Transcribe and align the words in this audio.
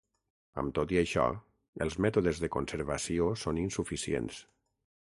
Amb 0.61 0.71
tot 0.77 0.93
i 0.95 0.99
això, 1.01 1.25
els 1.87 1.99
mètodes 2.07 2.43
de 2.47 2.51
conservació 2.59 3.31
són 3.45 3.63
insuficients. 3.69 4.43